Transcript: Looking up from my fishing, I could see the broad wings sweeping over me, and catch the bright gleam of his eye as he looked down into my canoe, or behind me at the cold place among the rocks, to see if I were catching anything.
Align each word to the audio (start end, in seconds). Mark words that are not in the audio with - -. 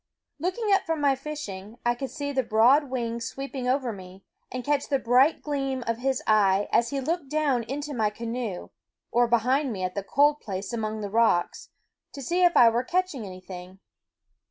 Looking 0.39 0.73
up 0.73 0.81
from 0.87 0.99
my 0.99 1.15
fishing, 1.15 1.77
I 1.85 1.93
could 1.93 2.09
see 2.09 2.31
the 2.31 2.41
broad 2.41 2.85
wings 2.85 3.25
sweeping 3.27 3.67
over 3.67 3.93
me, 3.93 4.23
and 4.51 4.63
catch 4.63 4.89
the 4.89 4.97
bright 4.97 5.43
gleam 5.43 5.83
of 5.85 5.97
his 5.99 6.23
eye 6.25 6.67
as 6.71 6.89
he 6.89 6.99
looked 6.99 7.29
down 7.29 7.61
into 7.61 7.93
my 7.93 8.09
canoe, 8.09 8.71
or 9.11 9.27
behind 9.27 9.71
me 9.71 9.83
at 9.83 9.93
the 9.93 10.01
cold 10.01 10.39
place 10.39 10.73
among 10.73 11.01
the 11.01 11.11
rocks, 11.11 11.69
to 12.13 12.21
see 12.23 12.41
if 12.43 12.57
I 12.57 12.67
were 12.67 12.83
catching 12.83 13.27
anything. 13.27 13.77